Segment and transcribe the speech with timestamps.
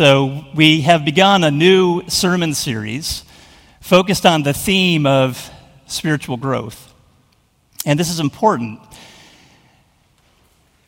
[0.00, 3.24] So, we have begun a new sermon series
[3.80, 5.50] focused on the theme of
[5.86, 6.94] spiritual growth.
[7.84, 8.78] And this is important.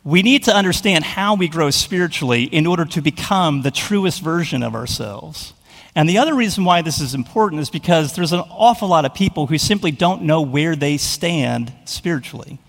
[0.04, 4.62] We need to understand how we grow spiritually in order to become the truest version
[4.62, 5.54] of ourselves.
[5.96, 9.12] And the other reason why this is important is because there's an awful lot of
[9.12, 12.60] people who simply don't know where they stand spiritually.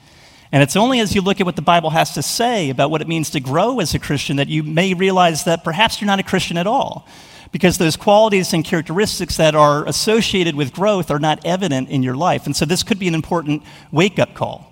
[0.52, 3.02] And it's only as you look at what the Bible has to say about what
[3.02, 6.20] it means to grow as a Christian that you may realize that perhaps you're not
[6.20, 7.08] a Christian at all.
[7.54, 12.16] Because those qualities and characteristics that are associated with growth are not evident in your
[12.16, 12.45] life.
[12.45, 14.72] And so this could be an important wake up call.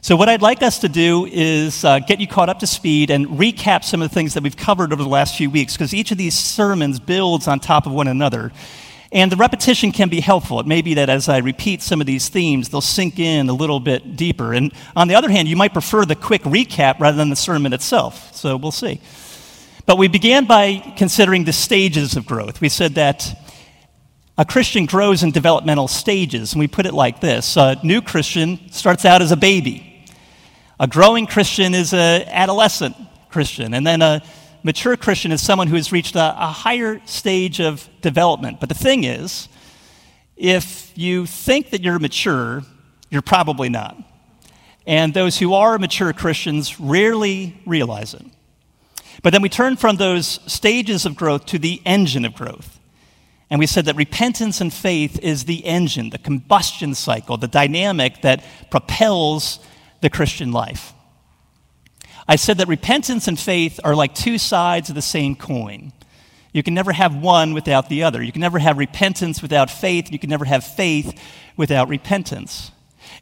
[0.00, 3.10] So, what I'd like us to do is uh, get you caught up to speed
[3.10, 5.92] and recap some of the things that we've covered over the last few weeks, because
[5.92, 8.52] each of these sermons builds on top of one another.
[9.10, 10.60] And the repetition can be helpful.
[10.60, 13.54] It may be that as I repeat some of these themes, they'll sink in a
[13.54, 14.52] little bit deeper.
[14.52, 17.72] And on the other hand, you might prefer the quick recap rather than the sermon
[17.72, 18.34] itself.
[18.34, 19.00] So we'll see.
[19.86, 22.60] But we began by considering the stages of growth.
[22.60, 23.34] We said that
[24.36, 28.70] a Christian grows in developmental stages, and we put it like this A new Christian
[28.70, 30.06] starts out as a baby,
[30.78, 32.94] a growing Christian is an adolescent
[33.30, 34.22] Christian, and then a
[34.62, 38.60] mature Christian is someone who has reached a, a higher stage of development.
[38.60, 39.48] But the thing is,
[40.36, 42.62] if you think that you're mature,
[43.10, 43.96] you're probably not.
[44.86, 48.24] And those who are mature Christians rarely realize it.
[49.22, 52.78] But then we turn from those stages of growth to the engine of growth.
[53.50, 58.22] And we said that repentance and faith is the engine, the combustion cycle, the dynamic
[58.22, 59.58] that propels
[60.00, 60.92] the Christian life.
[62.28, 65.92] I said that repentance and faith are like two sides of the same coin.
[66.52, 68.22] You can never have one without the other.
[68.22, 70.12] You can never have repentance without faith.
[70.12, 71.18] You can never have faith
[71.56, 72.70] without repentance.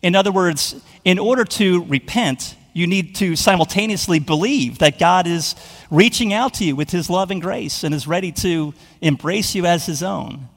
[0.03, 5.55] In other words, in order to repent, you need to simultaneously believe that God is
[5.91, 9.67] reaching out to you with his love and grace and is ready to embrace you
[9.67, 10.49] as his own.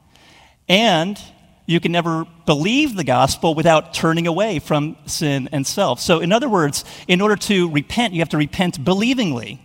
[0.68, 1.22] And
[1.70, 6.00] you can never believe the gospel without turning away from sin and self.
[6.00, 9.60] So, in other words, in order to repent, you have to repent believingly.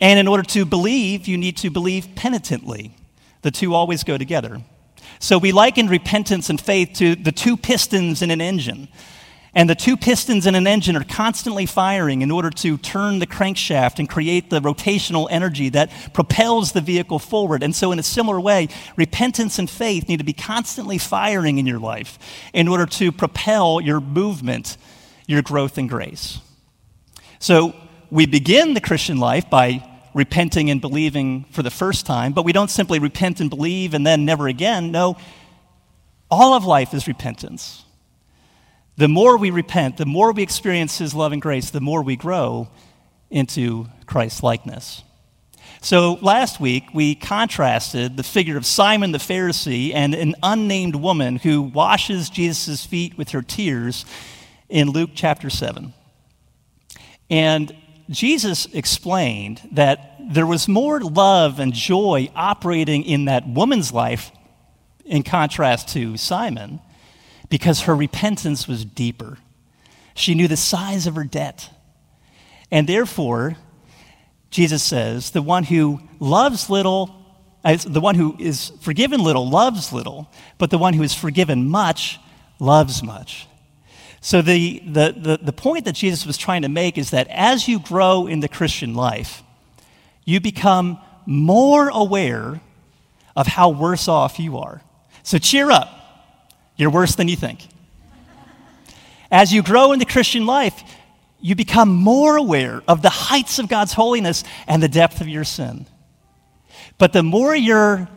[0.00, 2.94] And in order to believe, you need to believe penitently.
[3.42, 4.62] The two always go together.
[5.18, 8.86] So, we liken repentance and faith to the two pistons in an engine.
[9.58, 13.26] And the two pistons in an engine are constantly firing in order to turn the
[13.26, 17.64] crankshaft and create the rotational energy that propels the vehicle forward.
[17.64, 21.66] And so, in a similar way, repentance and faith need to be constantly firing in
[21.66, 22.20] your life
[22.54, 24.76] in order to propel your movement,
[25.26, 26.38] your growth and grace.
[27.40, 27.74] So,
[28.12, 32.52] we begin the Christian life by repenting and believing for the first time, but we
[32.52, 34.92] don't simply repent and believe and then never again.
[34.92, 35.16] No,
[36.30, 37.82] all of life is repentance.
[38.98, 42.16] The more we repent, the more we experience His love and grace, the more we
[42.16, 42.68] grow
[43.30, 45.04] into Christ's likeness.
[45.80, 51.36] So last week, we contrasted the figure of Simon the Pharisee and an unnamed woman
[51.36, 54.04] who washes Jesus' feet with her tears
[54.68, 55.94] in Luke chapter 7.
[57.30, 57.76] And
[58.10, 64.32] Jesus explained that there was more love and joy operating in that woman's life
[65.04, 66.80] in contrast to Simon
[67.48, 69.38] because her repentance was deeper.
[70.14, 71.70] She knew the size of her debt.
[72.70, 73.56] And therefore,
[74.50, 77.14] Jesus says, the one who loves little,
[77.64, 81.68] uh, the one who is forgiven little loves little, but the one who is forgiven
[81.68, 82.18] much
[82.58, 83.46] loves much.
[84.20, 87.68] So, the, the, the, the point that Jesus was trying to make is that as
[87.68, 89.42] you grow in the Christian life,
[90.24, 92.60] you become more aware
[93.36, 94.82] of how worse off you are.
[95.22, 95.97] So, cheer up.
[96.78, 97.68] You're worse than you think.
[99.30, 100.82] As you grow in the Christian life,
[101.40, 105.44] you become more aware of the heights of God's holiness and the depth of your
[105.44, 105.86] sin.
[106.96, 108.08] But the more your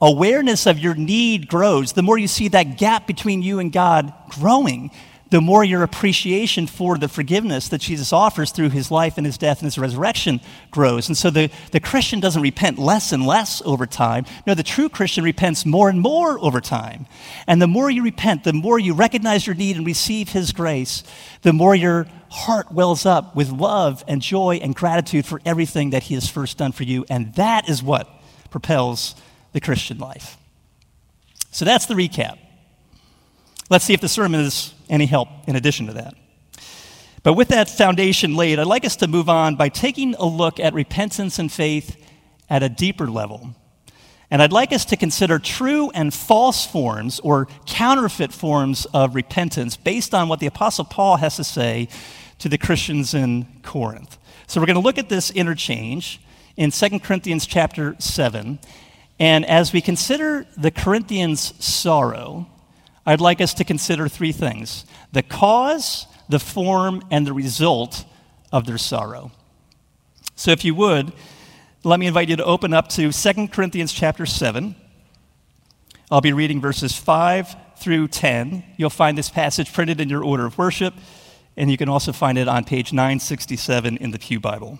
[0.00, 4.12] awareness of your need grows, the more you see that gap between you and God
[4.28, 4.90] growing,
[5.30, 9.36] the more your appreciation for the forgiveness that Jesus offers through his life and his
[9.36, 11.08] death and his resurrection grows.
[11.08, 14.24] And so the, the Christian doesn't repent less and less over time.
[14.46, 17.06] No, the true Christian repents more and more over time.
[17.48, 21.02] And the more you repent, the more you recognize your need and receive his grace,
[21.42, 26.04] the more your heart wells up with love and joy and gratitude for everything that
[26.04, 27.04] he has first done for you.
[27.10, 28.08] And that is what
[28.50, 29.16] propels
[29.52, 30.36] the Christian life.
[31.50, 32.38] So that's the recap.
[33.68, 36.14] Let's see if the sermon is any help in addition to that.
[37.22, 40.60] But with that foundation laid, I'd like us to move on by taking a look
[40.60, 41.96] at repentance and faith
[42.48, 43.54] at a deeper level.
[44.30, 49.76] And I'd like us to consider true and false forms or counterfeit forms of repentance
[49.76, 51.88] based on what the Apostle Paul has to say
[52.38, 54.18] to the Christians in Corinth.
[54.46, 56.20] So we're going to look at this interchange
[56.56, 58.58] in 2 Corinthians chapter 7.
[59.18, 62.46] And as we consider the Corinthians' sorrow,
[63.06, 68.04] I'd like us to consider three things the cause, the form, and the result
[68.52, 69.30] of their sorrow.
[70.34, 71.12] So if you would,
[71.84, 74.74] let me invite you to open up to 2 Corinthians chapter 7.
[76.10, 78.64] I'll be reading verses 5 through 10.
[78.76, 80.94] You'll find this passage printed in your order of worship,
[81.56, 84.78] and you can also find it on page 967 in the Pew Bible.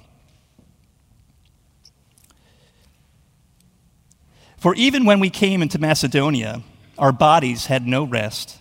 [4.59, 6.63] For even when we came into Macedonia,
[6.99, 8.59] our bodies had no rest,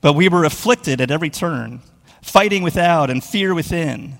[0.00, 1.82] but we were afflicted at every turn,
[2.22, 4.18] fighting without and fear within.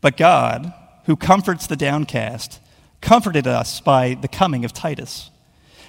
[0.00, 0.72] But God,
[1.04, 2.60] who comforts the downcast,
[3.00, 5.30] comforted us by the coming of Titus.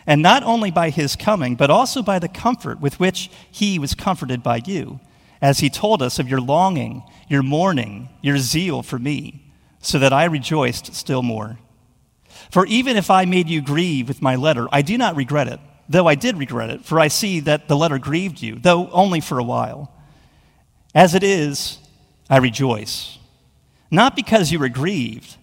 [0.05, 3.93] And not only by his coming, but also by the comfort with which he was
[3.93, 4.99] comforted by you,
[5.41, 9.51] as he told us of your longing, your mourning, your zeal for me,
[9.81, 11.59] so that I rejoiced still more.
[12.49, 15.59] For even if I made you grieve with my letter, I do not regret it,
[15.89, 19.19] though I did regret it, for I see that the letter grieved you, though only
[19.19, 19.91] for a while.
[20.93, 21.79] As it is,
[22.29, 23.17] I rejoice,
[23.89, 25.37] not because you were grieved,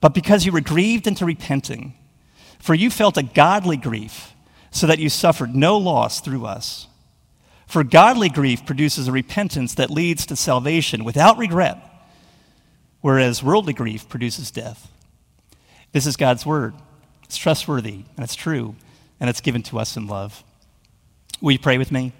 [0.00, 1.94] but because you were grieved into repenting.
[2.58, 4.32] For you felt a godly grief,
[4.70, 6.86] so that you suffered no loss through us.
[7.66, 11.78] For godly grief produces a repentance that leads to salvation without regret,
[13.00, 14.90] whereas worldly grief produces death.
[15.92, 16.74] This is God's word.
[17.24, 18.74] It's trustworthy, and it's true,
[19.20, 20.42] and it's given to us in love.
[21.40, 22.12] Will you pray with me?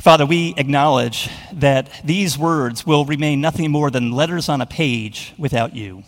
[0.00, 5.32] Father, we acknowledge that these words will remain nothing more than letters on a page
[5.38, 6.02] without you.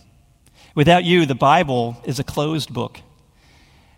[0.74, 3.00] Without you, the Bible is a closed book.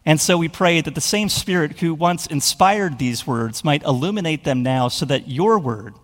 [0.05, 4.44] And so we pray that the same Spirit who once inspired these words might illuminate
[4.44, 5.94] them now so that your word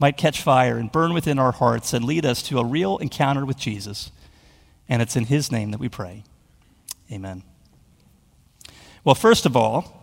[0.00, 3.46] might catch fire and burn within our hearts and lead us to a real encounter
[3.46, 4.10] with Jesus.
[4.88, 6.24] And it's in his name that we pray.
[7.10, 7.44] Amen.
[9.04, 10.00] Well, first of all,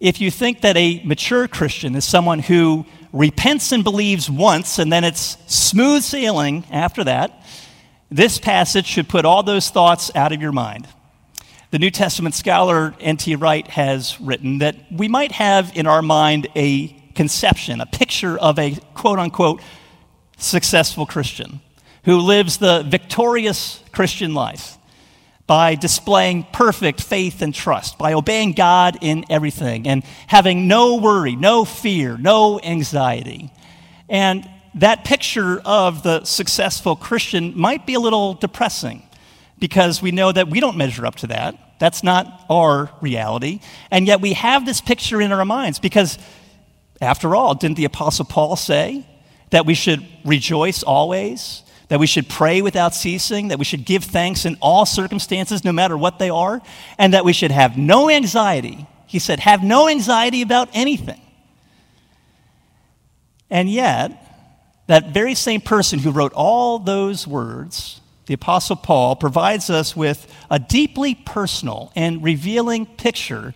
[0.00, 4.92] if you think that a mature Christian is someone who repents and believes once and
[4.92, 7.44] then it's smooth sailing after that,
[8.10, 10.88] this passage should put all those thoughts out of your mind.
[11.70, 13.36] The New Testament scholar N.T.
[13.36, 18.58] Wright has written that we might have in our mind a conception, a picture of
[18.58, 19.62] a quote unquote
[20.36, 21.60] successful Christian
[22.04, 24.75] who lives the victorious Christian life
[25.46, 31.36] by displaying perfect faith and trust, by obeying God in everything, and having no worry,
[31.36, 33.52] no fear, no anxiety.
[34.08, 39.02] And that picture of the successful Christian might be a little depressing
[39.58, 41.56] because we know that we don't measure up to that.
[41.78, 43.60] That's not our reality.
[43.90, 46.18] And yet we have this picture in our minds because,
[47.00, 49.06] after all, didn't the Apostle Paul say
[49.50, 54.04] that we should rejoice always, that we should pray without ceasing, that we should give
[54.04, 56.60] thanks in all circumstances, no matter what they are,
[56.98, 58.86] and that we should have no anxiety?
[59.06, 61.20] He said, have no anxiety about anything.
[63.48, 64.22] And yet,
[64.88, 70.32] that very same person who wrote all those words, the Apostle Paul, provides us with
[70.50, 73.54] a deeply personal and revealing picture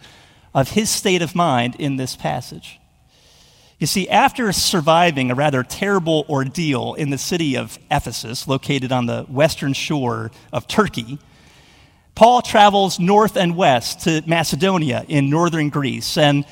[0.54, 2.79] of his state of mind in this passage.
[3.80, 9.06] You see, after surviving a rather terrible ordeal in the city of Ephesus, located on
[9.06, 11.18] the western shore of Turkey,
[12.14, 16.18] Paul travels north and west to Macedonia in northern Greece.
[16.18, 16.44] And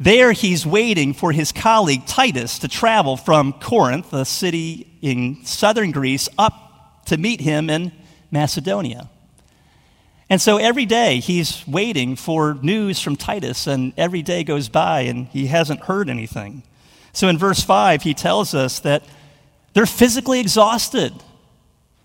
[0.00, 5.90] there, he's waiting for his colleague Titus to travel from Corinth, a city in southern
[5.90, 7.92] Greece, up to meet him in
[8.30, 9.10] Macedonia.
[10.32, 15.00] And so every day he's waiting for news from Titus, and every day goes by
[15.00, 16.62] and he hasn't heard anything.
[17.12, 19.04] So in verse 5, he tells us that
[19.74, 21.12] they're physically exhausted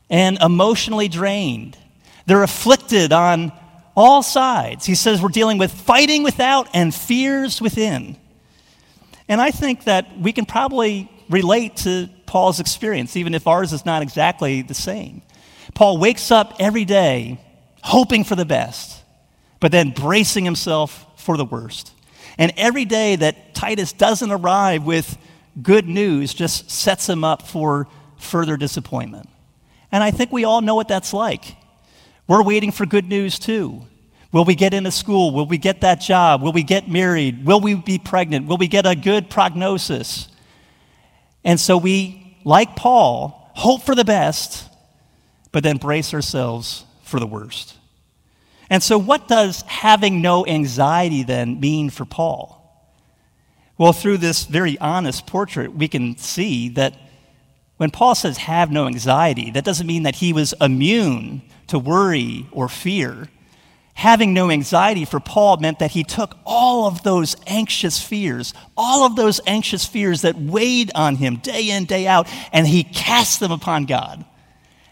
[0.10, 1.77] and emotionally drained.
[2.25, 3.53] They're afflicted on
[3.96, 4.86] all sides.
[4.86, 8.17] He says we're dealing with fighting without and fears within.
[9.29, 13.86] And I think that we can probably relate to Paul's experience, even if ours is
[13.86, 15.22] not exactly the same.
[15.74, 17.39] Paul wakes up every day
[17.88, 19.01] hoping for the best,
[19.62, 21.94] but then bracing himself for the worst.
[22.38, 25.17] And every day that Titus doesn't arrive with
[25.62, 29.29] good news just sets him up for further disappointment.
[29.89, 31.56] And I think we all know what that's like.
[32.27, 33.84] We're waiting for good news too.
[34.34, 35.34] Will we get into school?
[35.34, 36.41] Will we get that job?
[36.41, 37.46] Will we get married?
[37.46, 38.48] Will we be pregnant?
[38.48, 40.27] Will we get a good prognosis?
[41.46, 44.65] And so we, like Paul, hope for the best,
[45.53, 47.76] but then brace ourselves for the worst.
[48.70, 52.54] And so, what does having no anxiety then mean for Paul?
[53.78, 56.96] Well, through this very honest portrait, we can see that
[57.78, 62.48] when Paul says have no anxiety, that doesn't mean that he was immune to worry
[62.52, 63.30] or fear.
[63.94, 69.06] Having no anxiety for Paul meant that he took all of those anxious fears, all
[69.06, 73.40] of those anxious fears that weighed on him day in, day out, and he cast
[73.40, 74.26] them upon God.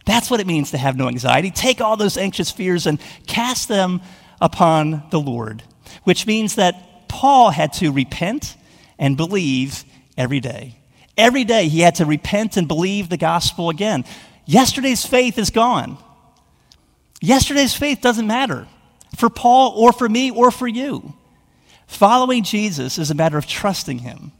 [0.05, 1.51] That's what it means to have no anxiety.
[1.51, 4.01] Take all those anxious fears and cast them
[4.39, 5.63] upon the Lord,
[6.03, 8.55] which means that Paul had to repent
[8.99, 9.83] and believe
[10.17, 10.77] every day.
[11.17, 14.05] Every day he had to repent and believe the gospel again.
[14.45, 15.97] Yesterday's faith is gone.
[17.21, 18.67] Yesterday's faith doesn't matter
[19.15, 21.13] for Paul or for me or for you.
[21.87, 24.31] Following Jesus is a matter of trusting him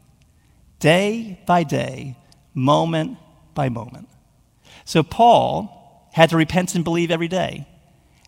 [0.78, 2.16] day by day,
[2.54, 3.16] moment
[3.54, 4.08] by moment.
[4.86, 7.68] So Paul had to repent and believe every day.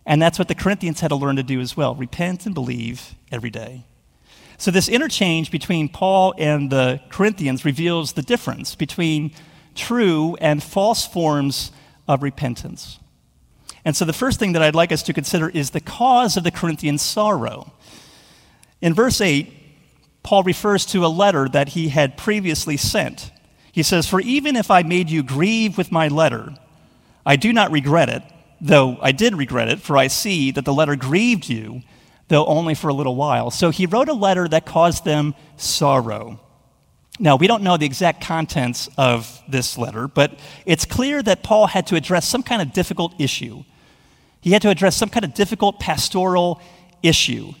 [0.05, 3.15] And that's what the Corinthians had to learn to do as well repent and believe
[3.31, 3.85] every day.
[4.57, 9.31] So, this interchange between Paul and the Corinthians reveals the difference between
[9.73, 11.71] true and false forms
[12.07, 12.99] of repentance.
[13.85, 16.43] And so, the first thing that I'd like us to consider is the cause of
[16.43, 17.71] the Corinthian sorrow.
[18.81, 19.53] In verse 8,
[20.23, 23.31] Paul refers to a letter that he had previously sent.
[23.71, 26.55] He says, For even if I made you grieve with my letter,
[27.25, 28.23] I do not regret it,
[28.59, 31.83] though I did regret it, for I see that the letter grieved you
[32.29, 33.51] though only for a little while.
[33.51, 36.39] So he wrote a letter that caused them sorrow.
[37.19, 41.67] Now, we don't know the exact contents of this letter, but it's clear that Paul
[41.67, 43.65] had to address some kind of difficult issue.
[44.39, 46.61] He had to address some kind of difficult pastoral
[47.03, 47.53] issue.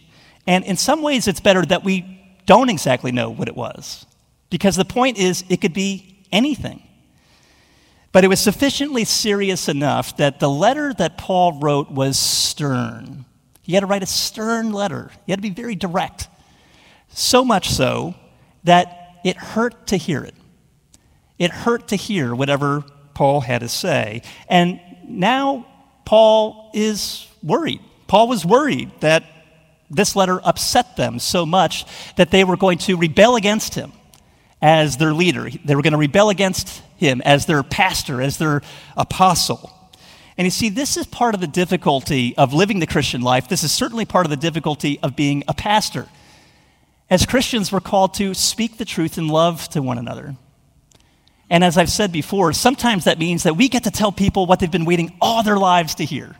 [0.47, 4.05] And in some ways, it's better that we don't exactly know what it was,
[4.49, 6.83] because the point is, it could be anything.
[8.11, 13.25] But it was sufficiently serious enough that the letter that Paul wrote was stern.
[13.61, 15.11] He had to write a stern letter.
[15.25, 16.27] He had to be very direct.
[17.09, 18.15] So much so
[18.63, 20.33] that it hurt to hear it.
[21.37, 24.23] It hurt to hear whatever Paul had to say.
[24.47, 25.67] And now
[26.05, 27.81] Paul is worried.
[28.07, 29.23] Paul was worried that
[29.91, 33.91] this letter upset them so much that they were going to rebel against him
[34.61, 35.49] as their leader.
[35.63, 38.61] They were going to rebel against him as their pastor, as their
[38.97, 39.71] apostle.
[40.37, 43.49] And you see, this is part of the difficulty of living the Christian life.
[43.49, 46.07] This is certainly part of the difficulty of being a pastor.
[47.09, 50.35] As Christians, we're called to speak the truth in love to one another.
[51.49, 54.59] And as I've said before, sometimes that means that we get to tell people what
[54.59, 56.35] they've been waiting all their lives to hear.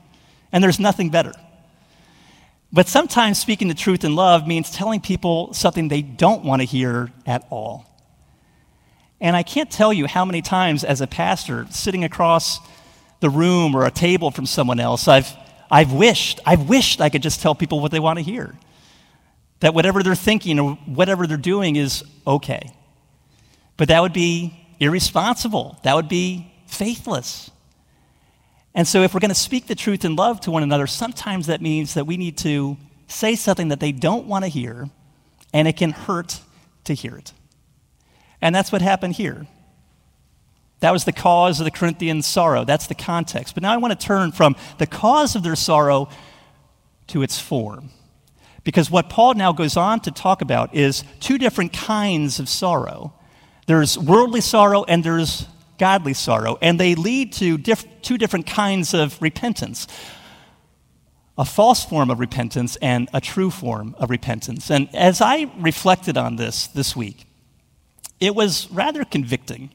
[0.51, 1.33] And there's nothing better.
[2.71, 6.65] But sometimes speaking the truth in love means telling people something they don't want to
[6.65, 7.88] hear at all.
[9.21, 12.59] And I can't tell you how many times, as a pastor, sitting across
[13.19, 15.07] the room or a table from someone else.
[15.07, 15.31] I've,
[15.69, 18.55] I've wished, I've wished I could just tell people what they want to hear.
[19.59, 22.71] That whatever they're thinking or whatever they're doing is okay.
[23.75, 25.77] But that would be irresponsible.
[25.83, 27.51] That would be faithless.
[28.73, 31.47] And so, if we're going to speak the truth in love to one another, sometimes
[31.47, 34.89] that means that we need to say something that they don't want to hear,
[35.53, 36.39] and it can hurt
[36.85, 37.33] to hear it.
[38.41, 39.47] And that's what happened here.
[40.79, 42.63] That was the cause of the Corinthian sorrow.
[42.63, 43.53] That's the context.
[43.53, 46.09] But now I want to turn from the cause of their sorrow
[47.07, 47.89] to its form.
[48.63, 53.13] Because what Paul now goes on to talk about is two different kinds of sorrow
[53.69, 55.45] there's worldly sorrow and there's
[55.77, 59.87] godly sorrow, and they lead to diff- two different kinds of repentance
[61.37, 64.71] a false form of repentance and a true form of repentance.
[64.71, 67.27] And as I reflected on this this week,
[68.19, 69.71] it was rather convicting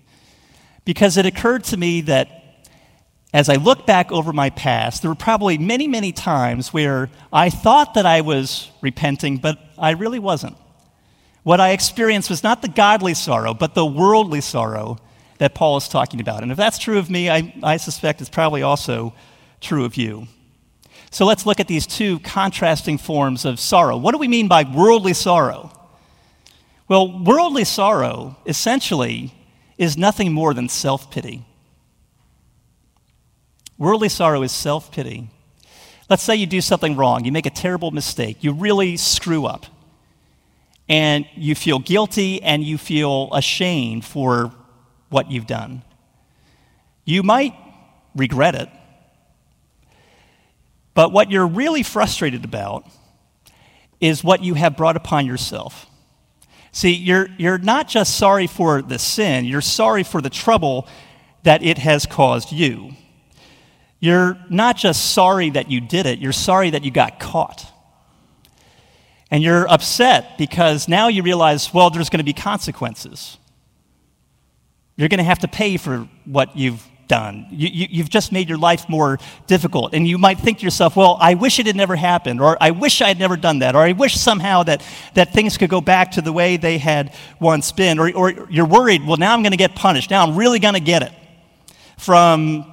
[0.84, 2.44] because it occurred to me that
[3.32, 7.50] as I look back over my past, there were probably many, many times where I
[7.50, 10.56] thought that I was repenting, but I really wasn't.
[11.42, 14.98] What I experienced was not the godly sorrow, but the worldly sorrow
[15.38, 16.42] that Paul is talking about.
[16.42, 19.14] And if that's true of me, I, I suspect it's probably also
[19.60, 20.28] true of you.
[21.10, 23.96] So let's look at these two contrasting forms of sorrow.
[23.96, 25.72] What do we mean by worldly sorrow?
[26.87, 29.33] Well, worldly sorrow essentially
[29.79, 31.45] is nothing more than self pity.
[33.79, 35.29] Worldly sorrow is self pity.
[36.11, 39.67] Let's say you do something wrong, you make a terrible mistake, you really screw up,
[40.88, 44.53] and you feel guilty and you feel ashamed for
[45.09, 45.83] what you've done.
[47.07, 47.55] You might
[48.14, 48.69] regret it,
[50.93, 52.87] but what you're really frustrated about
[53.99, 55.87] is what you have brought upon yourself.
[56.75, 60.88] See, you're, you're not just sorry for the sin, you're sorry for the trouble
[61.45, 62.90] that it has caused you.
[64.00, 67.64] You're not just sorry that you did it, you're sorry that you got caught.
[69.31, 73.38] And you're upset because now you realize, well, there's going to be consequences.
[74.97, 77.46] You're going to have to pay for what you've done.
[77.50, 79.94] You, have just made your life more difficult.
[79.94, 82.70] And you might think to yourself, well, I wish it had never happened, or I
[82.70, 84.82] wish I had never done that, or I wish somehow that,
[85.14, 87.99] that things could go back to the way they had once been.
[87.99, 90.11] Or, or you're worried, well, now I'm going to get punished.
[90.11, 91.12] Now I'm really going to get it
[91.99, 92.73] from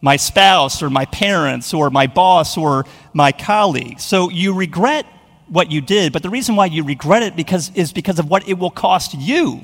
[0.00, 4.02] my spouse, or my parents, or my boss, or my colleagues.
[4.02, 5.06] So you regret
[5.48, 8.48] what you did, but the reason why you regret it because, is because of what
[8.48, 9.60] it will cost you.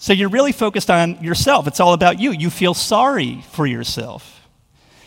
[0.00, 1.66] So you're really focused on yourself.
[1.66, 2.32] It's all about you.
[2.32, 4.48] You feel sorry for yourself.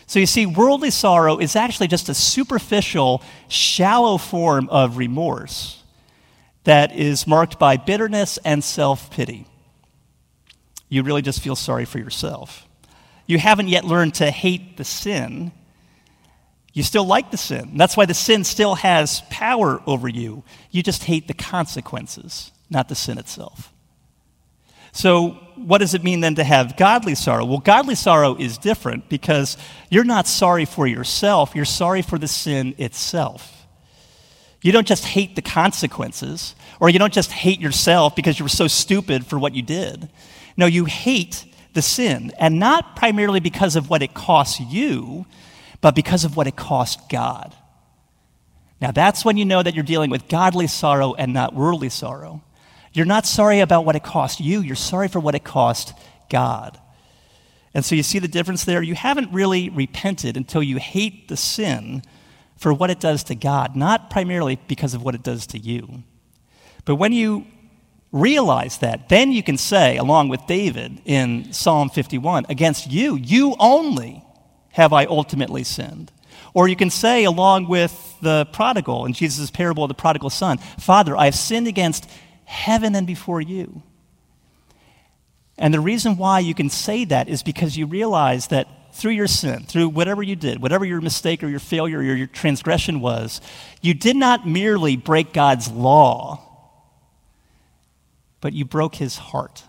[0.06, 5.82] So you see, worldly sorrow is actually just a superficial, shallow form of remorse
[6.62, 9.48] that is marked by bitterness and self pity.
[10.88, 12.64] You really just feel sorry for yourself.
[13.26, 15.50] You haven't yet learned to hate the sin.
[16.72, 17.76] You still like the sin.
[17.76, 20.44] That's why the sin still has power over you.
[20.70, 23.73] You just hate the consequences, not the sin itself.
[24.94, 27.44] So, what does it mean then to have godly sorrow?
[27.44, 29.56] Well, godly sorrow is different because
[29.90, 33.66] you're not sorry for yourself, you're sorry for the sin itself.
[34.62, 38.48] You don't just hate the consequences, or you don't just hate yourself because you were
[38.48, 40.08] so stupid for what you did.
[40.56, 45.26] No, you hate the sin, and not primarily because of what it costs you,
[45.80, 47.52] but because of what it cost God.
[48.80, 52.42] Now, that's when you know that you're dealing with godly sorrow and not worldly sorrow.
[52.94, 55.92] You're not sorry about what it cost you, you're sorry for what it cost
[56.30, 56.80] God.
[57.74, 58.82] And so you see the difference there?
[58.82, 62.02] You haven't really repented until you hate the sin
[62.56, 66.04] for what it does to God, not primarily because of what it does to you.
[66.84, 67.46] But when you
[68.12, 73.56] realize that, then you can say, along with David in Psalm 51, against you, you
[73.58, 74.24] only
[74.70, 76.12] have I ultimately sinned.
[76.54, 80.58] Or you can say, along with the prodigal in Jesus' parable of the prodigal son,
[80.78, 82.08] Father, I have sinned against
[82.44, 83.82] heaven and before you.
[85.56, 89.26] And the reason why you can say that is because you realize that through your
[89.26, 93.40] sin, through whatever you did, whatever your mistake or your failure or your transgression was,
[93.80, 96.40] you did not merely break God's law,
[98.40, 99.64] but you broke his heart.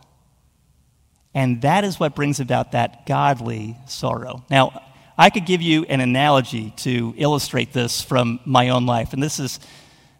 [1.33, 4.43] And that is what brings about that godly sorrow.
[4.49, 4.81] Now,
[5.17, 9.39] I could give you an analogy to illustrate this from my own life, and this
[9.39, 9.59] is,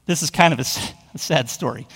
[0.06, 0.64] this is kind of a,
[1.14, 1.88] a sad story.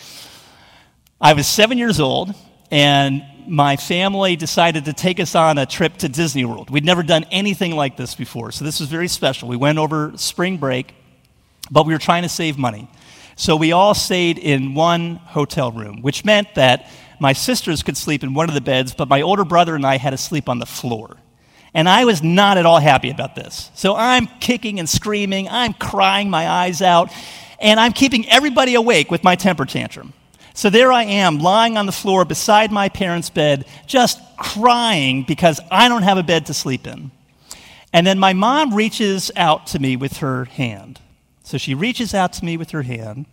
[1.21, 2.33] I was seven years old,
[2.71, 6.69] and my family decided to take us on a trip to Disney World.
[6.69, 9.49] We'd never done anything like this before, so this was very special.
[9.49, 10.95] We went over spring break,
[11.69, 12.89] but we were trying to save money.
[13.35, 18.23] So we all stayed in one hotel room, which meant that my sisters could sleep
[18.23, 20.59] in one of the beds, but my older brother and I had to sleep on
[20.59, 21.17] the floor.
[21.73, 23.71] And I was not at all happy about this.
[23.75, 27.11] So I'm kicking and screaming, I'm crying my eyes out,
[27.59, 30.13] and I'm keeping everybody awake with my temper tantrum.
[30.59, 35.61] So there I am, lying on the floor beside my parents' bed, just crying because
[35.71, 37.11] I don't have a bed to sleep in.
[37.93, 40.99] And then my mom reaches out to me with her hand.
[41.43, 43.25] So she reaches out to me with her hand.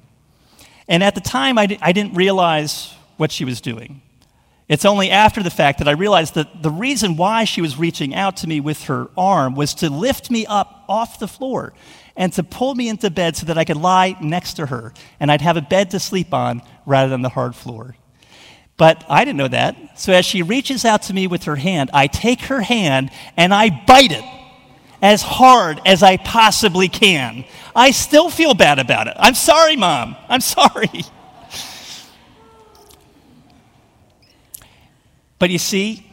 [0.87, 4.03] And at the time, I, di- I didn't realize what she was doing.
[4.69, 8.15] It's only after the fact that I realized that the reason why she was reaching
[8.15, 11.73] out to me with her arm was to lift me up off the floor
[12.17, 15.31] and to pull me into bed so that I could lie next to her and
[15.31, 17.97] I'd have a bed to sleep on rather than the hard floor.
[18.79, 19.99] But I didn't know that.
[19.99, 23.53] So as she reaches out to me with her hand, I take her hand and
[23.53, 24.25] I bite it
[25.03, 27.45] as hard as I possibly can.
[27.75, 29.15] I still feel bad about it.
[29.19, 30.17] I'm sorry, Mom.
[30.29, 31.05] I'm sorry.
[35.39, 36.07] But you see,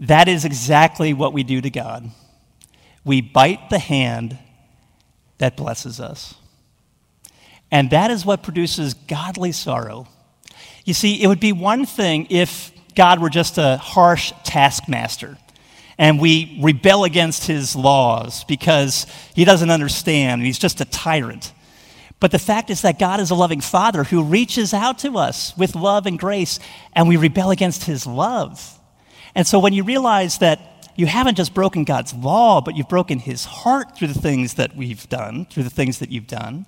[0.00, 2.10] that is exactly what we do to God.
[3.04, 4.38] We bite the hand
[5.38, 6.34] that blesses us.
[7.76, 10.08] And that is what produces godly sorrow.
[10.86, 15.36] You see, it would be one thing if God were just a harsh taskmaster
[15.98, 21.52] and we rebel against his laws because he doesn't understand and he's just a tyrant.
[22.18, 25.54] But the fact is that God is a loving father who reaches out to us
[25.58, 26.58] with love and grace,
[26.94, 28.80] and we rebel against his love.
[29.34, 33.18] And so when you realize that you haven't just broken God's law, but you've broken
[33.18, 36.64] his heart through the things that we've done, through the things that you've done.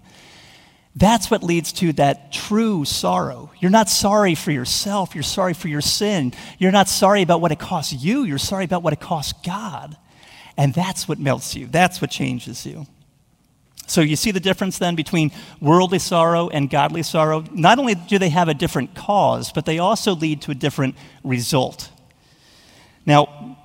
[0.99, 3.53] That's what leads to that true sorrow.
[3.61, 6.33] You're not sorry for yourself, you're sorry for your sin.
[6.59, 9.97] You're not sorry about what it costs you, you're sorry about what it costs God.
[10.57, 12.87] And that's what melts you, that's what changes you.
[13.87, 15.31] So you see the difference then between
[15.61, 17.45] worldly sorrow and godly sorrow?
[17.53, 20.97] Not only do they have a different cause, but they also lead to a different
[21.23, 21.91] result.
[23.07, 23.57] Now,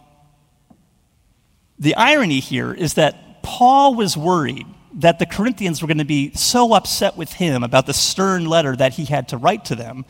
[1.79, 6.34] the irony here is that Paul was worried that the Corinthians were going to be
[6.34, 10.06] so upset with him about the stern letter that he had to write to them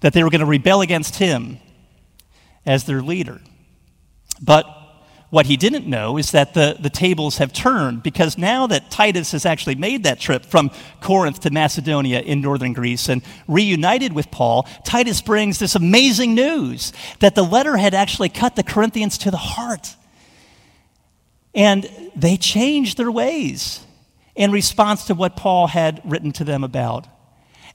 [0.00, 1.58] that they were going to rebel against him
[2.64, 3.40] as their leader.
[4.40, 4.66] But
[5.30, 9.32] what he didn't know is that the, the tables have turned because now that Titus
[9.32, 10.70] has actually made that trip from
[11.00, 16.92] Corinth to Macedonia in northern Greece and reunited with Paul, Titus brings this amazing news
[17.18, 19.96] that the letter had actually cut the Corinthians to the heart.
[21.54, 23.84] And they changed their ways
[24.38, 27.08] in response to what Paul had written to them about.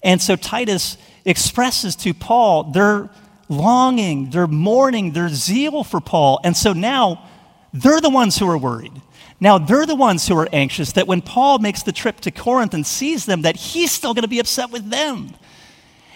[0.02, 3.10] And so Titus expresses to Paul their
[3.50, 6.40] longing, their mourning, their zeal for Paul.
[6.44, 7.30] And so now,
[7.74, 8.94] they're the ones who are worried.
[9.42, 12.74] Now they're the ones who are anxious that when Paul makes the trip to Corinth
[12.74, 15.36] and sees them, that he's still going to be upset with them.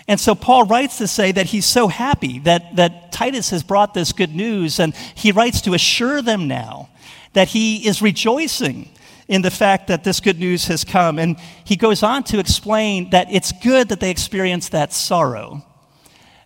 [0.08, 3.94] And so Paul writes to say that he's so happy that, that Titus has brought
[3.94, 6.88] this good news, and he writes to assure them now
[7.34, 8.90] that he is rejoicing
[9.28, 11.20] in the fact that this good news has come.
[11.20, 15.66] And he goes on to explain that it's good that they experienced that sorrow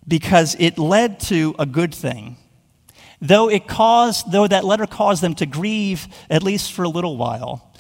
[0.07, 2.37] because it led to a good thing.
[3.21, 7.17] Though it caused, though that letter caused them to grieve, at least for a little
[7.17, 7.71] while,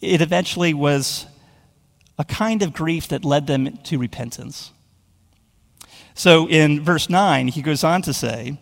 [0.00, 1.26] it eventually was
[2.18, 4.70] a kind of grief that led them to repentance.
[6.14, 8.58] So in verse 9, he goes on to say,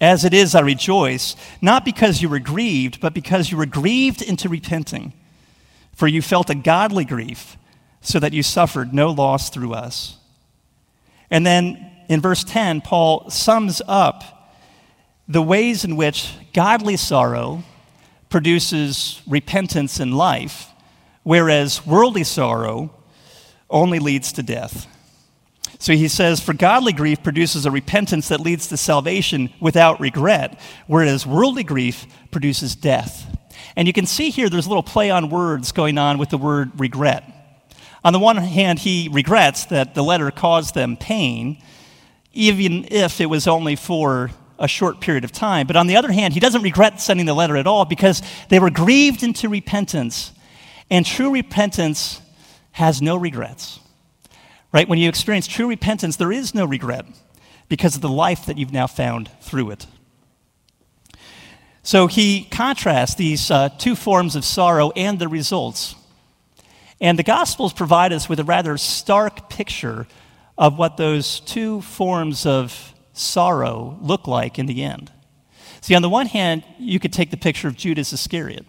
[0.00, 4.20] As it is, I rejoice, not because you were grieved, but because you were grieved
[4.20, 5.12] into repenting.
[5.94, 7.56] For you felt a godly grief,
[8.00, 10.16] so that you suffered no loss through us.
[11.30, 14.54] And then in verse 10, Paul sums up
[15.28, 17.62] the ways in which godly sorrow
[18.28, 20.68] produces repentance in life,
[21.22, 22.92] whereas worldly sorrow
[23.70, 24.86] only leads to death.
[25.82, 30.60] So he says, For godly grief produces a repentance that leads to salvation without regret,
[30.86, 33.26] whereas worldly grief produces death.
[33.74, 36.38] And you can see here there's a little play on words going on with the
[36.38, 37.24] word regret.
[38.04, 41.60] On the one hand, he regrets that the letter caused them pain,
[42.32, 45.66] even if it was only for a short period of time.
[45.66, 48.60] But on the other hand, he doesn't regret sending the letter at all because they
[48.60, 50.30] were grieved into repentance.
[50.90, 52.20] And true repentance
[52.70, 53.80] has no regrets.
[54.72, 54.88] Right?
[54.88, 57.04] When you experience true repentance, there is no regret
[57.68, 59.86] because of the life that you've now found through it.
[61.82, 65.94] So he contrasts these uh, two forms of sorrow and the results.
[67.00, 70.06] And the Gospels provide us with a rather stark picture
[70.56, 75.10] of what those two forms of sorrow look like in the end?
[75.80, 78.64] See, on the one hand, you could take the picture of Judas Iscariot.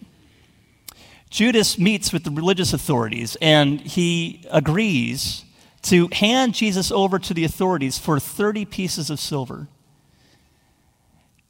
[1.30, 5.44] Judas meets with the religious authorities and he agrees
[5.84, 9.68] to hand Jesus over to the authorities for 30 pieces of silver.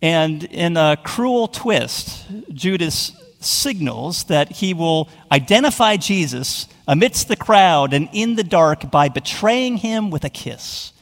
[0.03, 7.93] And in a cruel twist, Judas signals that he will identify Jesus amidst the crowd
[7.93, 10.93] and in the dark by betraying him with a kiss.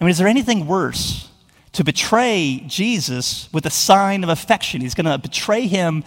[0.00, 1.28] I mean, is there anything worse
[1.72, 4.80] to betray Jesus with a sign of affection?
[4.80, 6.04] He's going to betray him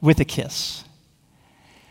[0.00, 0.84] with a kiss.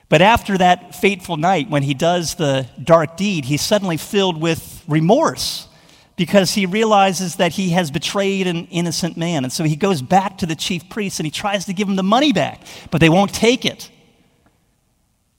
[0.10, 4.84] But after that fateful night, when he does the dark deed, he's suddenly filled with
[4.88, 5.68] remorse
[6.16, 9.44] because he realizes that he has betrayed an innocent man.
[9.44, 11.96] And so he goes back to the chief priests and he tries to give him
[11.96, 13.92] the money back, but they won't take it.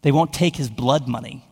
[0.03, 1.45] They won't take his blood money.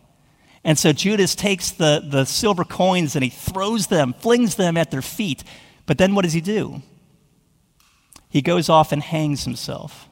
[0.63, 4.91] And so Judas takes the, the silver coins and he throws them, flings them at
[4.91, 5.43] their feet.
[5.87, 6.83] But then what does he do?
[8.29, 10.09] He goes off and hangs himself.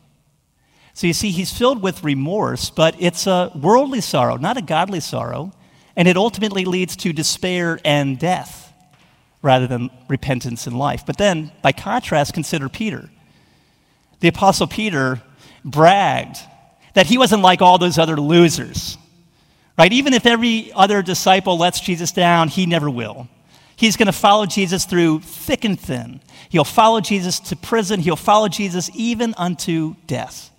[0.94, 5.00] So you see, he's filled with remorse, but it's a worldly sorrow, not a godly
[5.00, 5.52] sorrow.
[5.96, 8.72] And it ultimately leads to despair and death
[9.42, 11.04] rather than repentance and life.
[11.07, 13.11] But then, by contrast, consider Peter.
[14.20, 15.20] The Apostle Peter
[15.64, 16.38] bragged
[16.94, 18.96] that he wasn't like all those other losers
[19.76, 19.92] Right?
[19.92, 23.28] Even if every other disciple lets Jesus down, he never will.
[23.76, 26.20] He's going to follow Jesus through thick and thin.
[26.48, 28.00] He'll follow Jesus to prison.
[28.00, 30.50] He'll follow Jesus even unto death.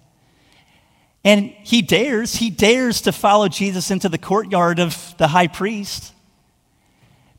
[1.26, 6.14] And he dares, he dares to follow Jesus into the courtyard of the high priest.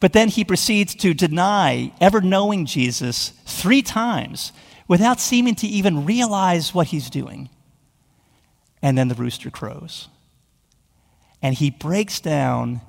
[0.01, 4.53] But then he proceeds to deny ever knowing Jesus three times
[4.89, 7.49] without seeming to even realize what he's doing.
[8.83, 10.09] And then the rooster crows
[11.43, 12.81] and he breaks down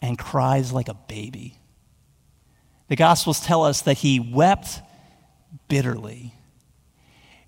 [0.00, 1.58] and cries like a baby.
[2.88, 4.80] The Gospels tell us that he wept
[5.68, 6.34] bitterly.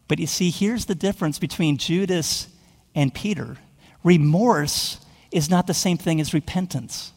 [0.08, 2.48] But you see, here's the difference between Judas
[2.96, 3.58] and Peter
[4.02, 4.98] remorse
[5.30, 7.12] is not the same thing as repentance.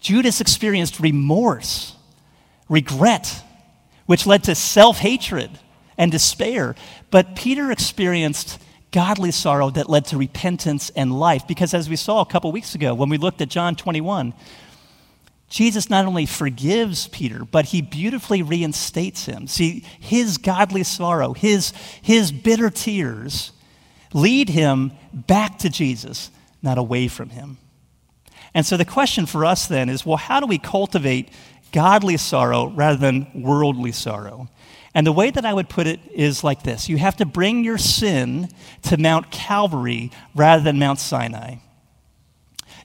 [0.00, 1.94] Judas experienced remorse,
[2.68, 3.42] regret,
[4.06, 5.50] which led to self hatred
[5.96, 6.74] and despair.
[7.10, 8.58] But Peter experienced
[8.90, 11.46] godly sorrow that led to repentance and life.
[11.46, 14.34] Because as we saw a couple weeks ago when we looked at John 21,
[15.48, 19.46] Jesus not only forgives Peter, but he beautifully reinstates him.
[19.46, 23.52] See, his godly sorrow, his, his bitter tears
[24.12, 26.30] lead him back to Jesus,
[26.62, 27.58] not away from him.
[28.54, 31.30] And so the question for us then is well, how do we cultivate
[31.72, 34.48] godly sorrow rather than worldly sorrow?
[34.94, 37.64] And the way that I would put it is like this you have to bring
[37.64, 38.48] your sin
[38.82, 41.56] to Mount Calvary rather than Mount Sinai.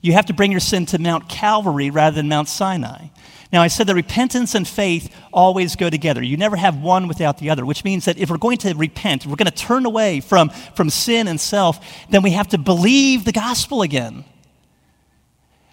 [0.02, 3.08] You have to bring your sin to Mount Calvary rather than Mount Sinai.
[3.52, 6.22] Now, I said that repentance and faith always go together.
[6.22, 9.26] You never have one without the other, which means that if we're going to repent,
[9.26, 11.80] we're going to turn away from, from sin and self,
[12.10, 14.26] then we have to believe the gospel again.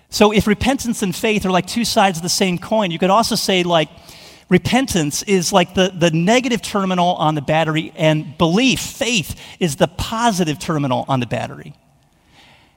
[0.08, 3.10] So, if repentance and faith are like two sides of the same coin, you could
[3.10, 3.88] also say, like,
[4.48, 9.88] repentance is like the, the negative terminal on the battery, and belief, faith, is the
[9.88, 11.74] positive terminal on the battery.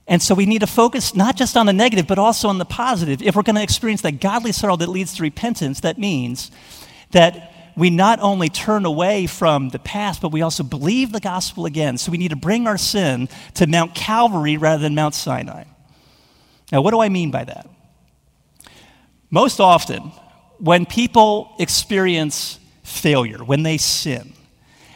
[0.07, 2.65] And so we need to focus not just on the negative, but also on the
[2.65, 3.21] positive.
[3.21, 6.49] If we're going to experience that godly sorrow that leads to repentance, that means
[7.11, 11.65] that we not only turn away from the past, but we also believe the gospel
[11.65, 11.97] again.
[11.97, 15.65] So we need to bring our sin to Mount Calvary rather than Mount Sinai.
[16.71, 17.69] Now, what do I mean by that?
[19.29, 20.11] Most often,
[20.57, 24.33] when people experience failure, when they sin,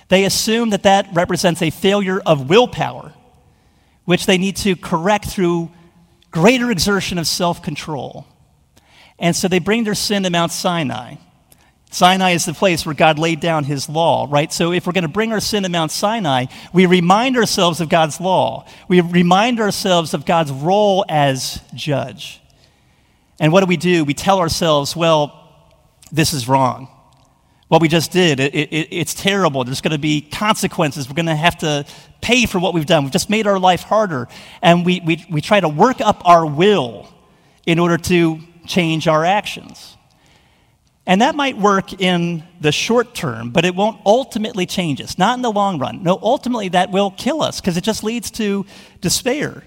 [0.08, 3.14] they assume that that represents a failure of willpower
[4.06, 5.72] which they need to correct through
[6.32, 8.26] greater exertion of self control.
[9.20, 11.16] And so they bring their sin to Mount Sinai.
[11.92, 14.52] Sinai is the place where God laid down his law, right?
[14.52, 17.90] So if we're going to bring our sin to Mount Sinai, we remind ourselves of
[17.90, 18.66] God's law.
[18.88, 22.42] We remind ourselves of God's role as judge.
[23.42, 24.06] And what do we do?
[24.06, 25.38] We tell ourselves, well,
[26.12, 26.88] this is wrong.
[27.72, 29.64] What we just did, it, it, it's terrible.
[29.64, 31.08] There's going to be consequences.
[31.08, 31.86] We're going to have to
[32.20, 33.04] pay for what we've done.
[33.04, 34.28] We've just made our life harder.
[34.62, 37.08] And we, we, we try to work up our will
[37.66, 39.96] in order to change our actions.
[41.06, 45.38] And that might work in the short term, but it won't ultimately change us, not
[45.38, 46.04] in the long run.
[46.04, 48.66] No, ultimately, that will kill us because it just leads to
[49.00, 49.64] despair.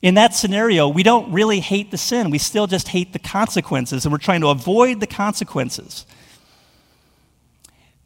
[0.00, 4.06] In that scenario, we don't really hate the sin, we still just hate the consequences,
[4.06, 6.06] and we're trying to avoid the consequences.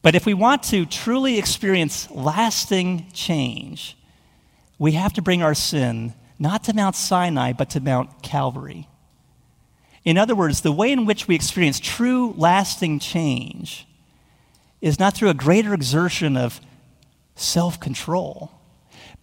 [0.04, 3.96] But if we want to truly experience lasting change,
[4.78, 8.86] we have to bring our sin not to Mount Sinai, but to Mount Calvary.
[10.04, 13.86] In other words, the way in which we experience true lasting change
[14.82, 16.60] is not through a greater exertion of
[17.34, 18.52] self control,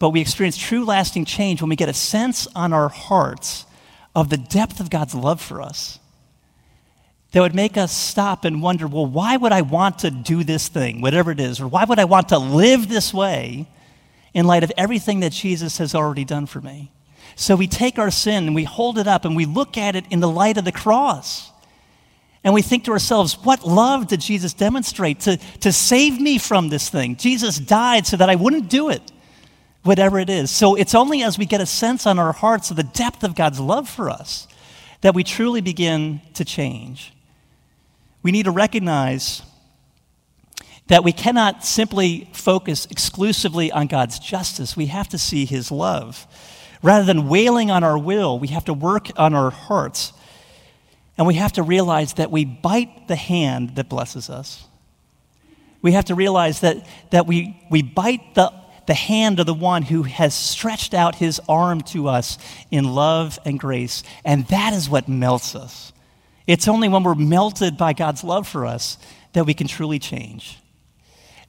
[0.00, 3.66] but we experience true lasting change when we get a sense on our hearts
[4.16, 6.00] of the depth of God's love for us
[7.32, 10.68] that would make us stop and wonder well, why would I want to do this
[10.68, 13.66] thing, whatever it is, or why would I want to live this way
[14.34, 16.92] in light of everything that Jesus has already done for me?
[17.34, 20.04] So we take our sin and we hold it up and we look at it
[20.10, 21.50] in the light of the cross.
[22.44, 26.68] And we think to ourselves, what love did Jesus demonstrate to, to save me from
[26.68, 27.16] this thing?
[27.16, 29.00] Jesus died so that I wouldn't do it,
[29.84, 30.50] whatever it is.
[30.50, 33.34] So it's only as we get a sense on our hearts of the depth of
[33.34, 34.48] God's love for us
[35.00, 37.12] that we truly begin to change
[38.22, 39.42] we need to recognize
[40.88, 44.76] that we cannot simply focus exclusively on God's justice.
[44.76, 46.26] We have to see His love.
[46.82, 50.12] Rather than wailing on our will, we have to work on our hearts.
[51.16, 54.66] And we have to realize that we bite the hand that blesses us.
[55.80, 58.52] We have to realize that, that we, we bite the,
[58.86, 62.38] the hand of the one who has stretched out his arm to us
[62.70, 64.02] in love and grace.
[64.24, 65.91] And that is what melts us.
[66.46, 68.98] It's only when we're melted by God's love for us
[69.32, 70.58] that we can truly change.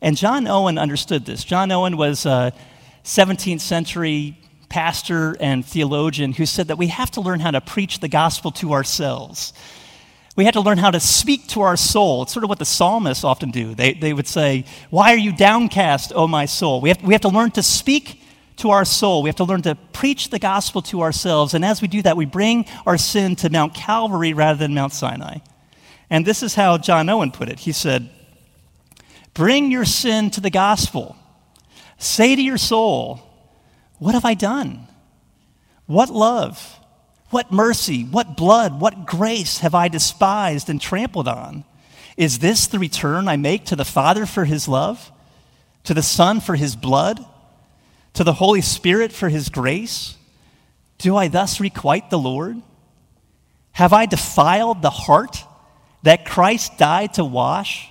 [0.01, 1.43] And John Owen understood this.
[1.43, 2.53] John Owen was a
[3.03, 4.37] 17th century
[4.69, 8.51] pastor and theologian who said that we have to learn how to preach the gospel
[8.51, 9.53] to ourselves.
[10.35, 12.23] We have to learn how to speak to our soul.
[12.23, 13.75] It's sort of what the psalmists often do.
[13.75, 16.81] They, they would say, Why are you downcast, O my soul?
[16.81, 18.22] We have, we have to learn to speak
[18.57, 19.23] to our soul.
[19.23, 21.53] We have to learn to preach the gospel to ourselves.
[21.53, 24.93] And as we do that, we bring our sin to Mount Calvary rather than Mount
[24.93, 25.37] Sinai.
[26.09, 27.59] And this is how John Owen put it.
[27.59, 28.09] He said,
[29.33, 31.15] Bring your sin to the gospel.
[31.97, 33.21] Say to your soul,
[33.99, 34.87] What have I done?
[35.85, 36.79] What love,
[37.29, 41.65] what mercy, what blood, what grace have I despised and trampled on?
[42.15, 45.11] Is this the return I make to the Father for his love,
[45.83, 47.25] to the Son for his blood?
[48.13, 50.17] To the Holy Spirit for his grace?
[50.97, 52.61] Do I thus requite the Lord?
[53.73, 55.43] Have I defiled the heart
[56.03, 57.89] that Christ died to wash,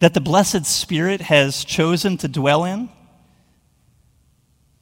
[0.00, 2.88] that the blessed Spirit has chosen to dwell in?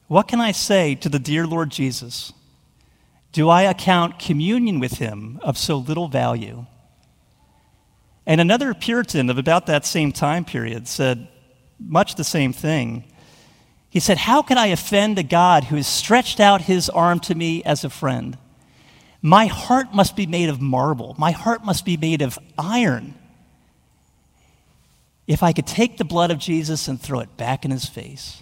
[0.07, 2.33] What can I say to the dear Lord Jesus?
[3.31, 6.65] Do I account communion with him of so little value?
[8.25, 11.27] And another Puritan of about that same time period said
[11.79, 13.03] much the same thing.
[13.95, 17.33] He said, How can I offend a God who has stretched out his arm to
[17.33, 18.37] me as a friend?
[19.21, 23.13] My heart must be made of marble, my heart must be made of iron.
[25.27, 28.41] If I could take the blood of Jesus and throw it back in his face.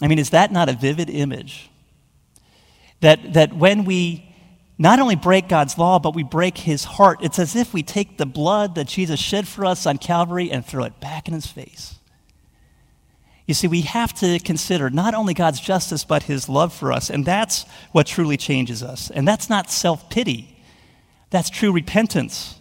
[0.00, 1.68] I mean, is that not a vivid image?
[3.00, 4.34] That, that when we
[4.78, 7.18] not only break God's law, but we break his heart.
[7.20, 10.64] It's as if we take the blood that Jesus shed for us on Calvary and
[10.64, 11.97] throw it back in his face.
[13.48, 17.08] You see, we have to consider not only God's justice, but his love for us.
[17.08, 19.10] And that's what truly changes us.
[19.10, 20.62] And that's not self pity,
[21.30, 22.54] that's true repentance.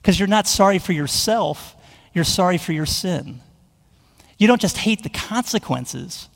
[0.00, 1.76] Because you're not sorry for yourself,
[2.14, 3.42] you're sorry for your sin.
[4.38, 6.30] You don't just hate the consequences,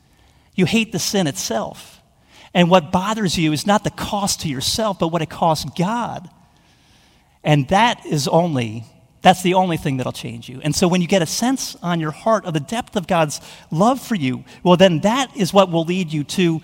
[0.54, 2.02] you hate the sin itself.
[2.52, 6.28] And what bothers you is not the cost to yourself, but what it costs God.
[7.42, 8.84] And that is only,
[9.24, 10.60] that's the only thing that'll change you.
[10.62, 13.40] And so when you get a sense on your heart of the depth of God's
[13.70, 16.60] love for you, well, then that is what will lead you to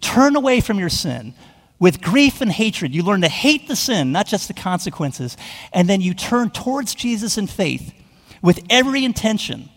[0.00, 1.34] turn away from your sin.
[1.80, 5.36] With grief and hatred, you learn to hate the sin, not just the consequences.
[5.72, 7.92] And then you turn towards Jesus in faith
[8.40, 9.68] with every intention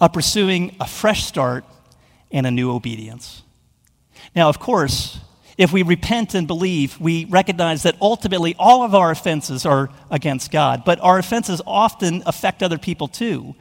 [0.00, 1.64] of pursuing a fresh start
[2.30, 3.42] and a new obedience.
[4.36, 5.18] Now, of course,
[5.60, 10.50] if we repent and believe, we recognize that ultimately all of our offenses are against
[10.50, 13.54] God, but our offenses often affect other people too.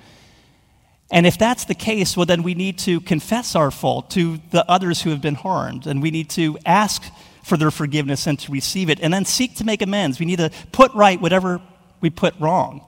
[1.12, 4.64] And if that's the case, well, then we need to confess our fault to the
[4.72, 7.04] others who have been harmed, and we need to ask
[7.44, 10.22] for their forgiveness and to receive it, and then seek to make amends.
[10.22, 11.60] We need to put right whatever
[12.00, 12.82] we put wrong,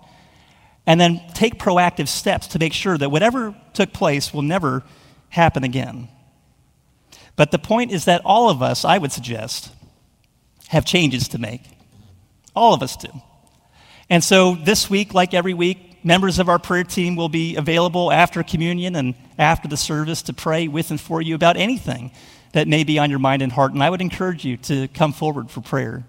[0.87, 4.83] and then take proactive steps to make sure that whatever took place will never
[5.27, 6.07] happen again.
[7.41, 9.71] But the point is that all of us, I would suggest,
[10.67, 11.63] have changes to make.
[12.55, 13.07] All of us do.
[14.11, 18.11] And so this week, like every week, members of our prayer team will be available
[18.11, 22.11] after communion and after the service to pray with and for you about anything
[22.53, 23.73] that may be on your mind and heart.
[23.73, 26.03] And I would encourage you to come forward for prayer.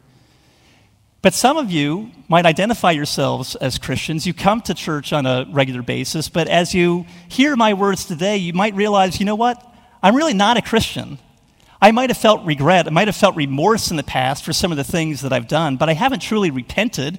[1.23, 4.27] But some of you might identify yourselves as Christians.
[4.27, 8.37] You come to church on a regular basis, but as you hear my words today,
[8.37, 9.72] you might realize, you know what?
[10.03, 11.19] I'm really not a Christian.
[11.81, 14.71] I might have felt regret, I might have felt remorse in the past for some
[14.71, 17.19] of the things that I've done, but I haven't truly repented.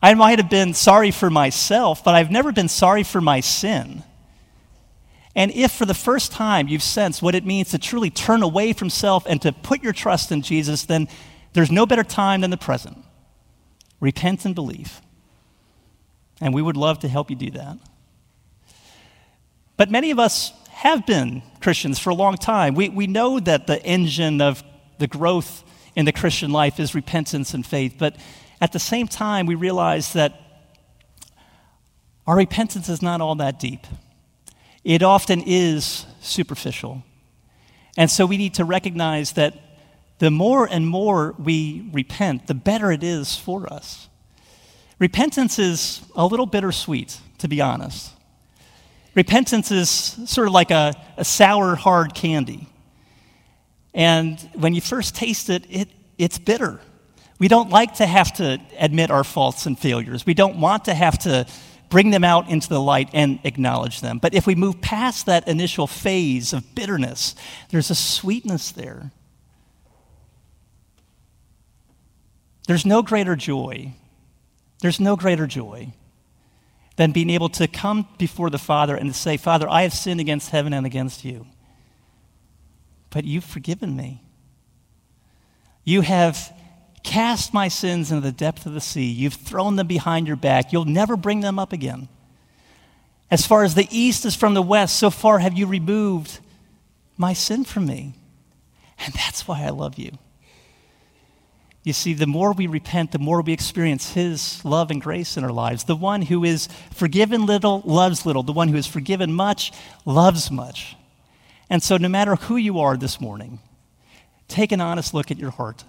[0.00, 4.04] I might have been sorry for myself, but I've never been sorry for my sin.
[5.34, 8.72] And if for the first time you've sensed what it means to truly turn away
[8.72, 11.08] from self and to put your trust in Jesus, then
[11.52, 12.98] there's no better time than the present.
[13.98, 15.00] Repent and believe.
[16.40, 17.78] And we would love to help you do that.
[19.76, 22.74] But many of us have been Christians for a long time.
[22.74, 24.62] We, we know that the engine of
[24.98, 25.64] the growth
[25.96, 28.16] in the Christian life is repentance and faith, but
[28.60, 30.40] at the same time, we realize that
[32.26, 33.86] our repentance is not all that deep.
[34.82, 37.02] It often is superficial.
[37.96, 39.54] And so we need to recognize that
[40.18, 44.08] the more and more we repent, the better it is for us.
[44.98, 48.13] Repentance is a little bittersweet, to be honest.
[49.14, 52.68] Repentance is sort of like a, a sour, hard candy.
[53.92, 56.80] And when you first taste it, it, it's bitter.
[57.38, 60.26] We don't like to have to admit our faults and failures.
[60.26, 61.46] We don't want to have to
[61.90, 64.18] bring them out into the light and acknowledge them.
[64.18, 67.36] But if we move past that initial phase of bitterness,
[67.70, 69.12] there's a sweetness there.
[72.66, 73.92] There's no greater joy.
[74.80, 75.92] There's no greater joy
[76.96, 80.20] than being able to come before the Father and to say, Father, I have sinned
[80.20, 81.46] against heaven and against you.
[83.10, 84.22] But you've forgiven me.
[85.84, 86.52] You have
[87.02, 89.10] cast my sins into the depth of the sea.
[89.10, 90.72] You've thrown them behind your back.
[90.72, 92.08] You'll never bring them up again.
[93.30, 96.38] As far as the east is from the west, so far have you removed
[97.16, 98.14] my sin from me.
[98.98, 100.18] And that's why I love you.
[101.84, 105.44] You see, the more we repent, the more we experience His love and grace in
[105.44, 105.84] our lives.
[105.84, 108.42] The one who is forgiven little loves little.
[108.42, 109.70] The one who is forgiven much
[110.06, 110.96] loves much.
[111.68, 113.58] And so, no matter who you are this morning,
[114.48, 115.84] take an honest look at your heart.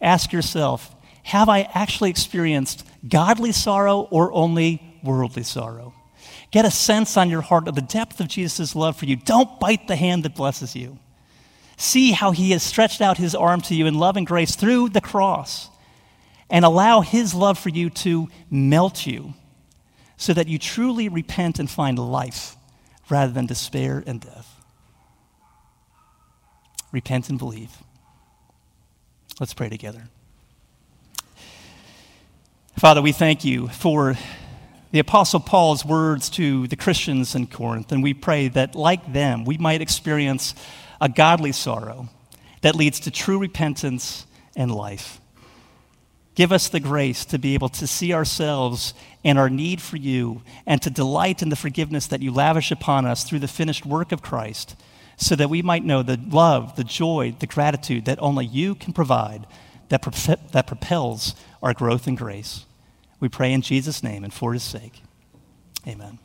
[0.00, 0.94] Ask yourself
[1.24, 5.92] Have I actually experienced godly sorrow or only worldly sorrow?
[6.52, 9.16] Get a sense on your heart of the depth of Jesus' love for you.
[9.16, 10.98] Don't bite the hand that blesses you.
[11.80, 14.90] See how he has stretched out his arm to you in love and grace through
[14.90, 15.70] the cross.
[16.50, 19.32] And allow his love for you to melt you
[20.18, 22.54] so that you truly repent and find life
[23.08, 24.54] rather than despair and death.
[26.92, 27.70] Repent and believe.
[29.40, 30.02] Let's pray together.
[32.78, 34.18] Father, we thank you for
[34.90, 39.46] the Apostle Paul's words to the Christians in Corinth, and we pray that, like them,
[39.46, 40.54] we might experience
[41.00, 42.08] a godly sorrow
[42.62, 44.26] that leads to true repentance
[44.56, 45.20] and life.
[46.34, 48.94] Give us the grace to be able to see ourselves
[49.24, 53.04] and our need for you and to delight in the forgiveness that you lavish upon
[53.04, 54.76] us through the finished work of Christ
[55.16, 58.92] so that we might know the love, the joy, the gratitude that only you can
[58.92, 59.46] provide
[59.90, 60.02] that,
[60.52, 62.64] that propels our growth in grace.
[63.18, 65.02] We pray in Jesus' name and for his sake.
[65.86, 66.18] Amen.